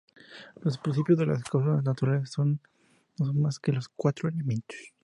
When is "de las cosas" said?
1.19-1.83